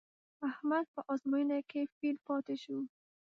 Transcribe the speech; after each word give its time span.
احمد 0.49 0.85
په 0.93 1.01
ازموینه 1.13 1.59
کې 1.69 1.81
فېل 1.95 2.17
پاتې 2.27 2.55
شو. 2.63 2.77